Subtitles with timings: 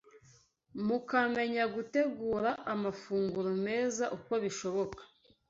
[0.87, 4.99] mukamenya gutegura amafunguro meza uko bishoboka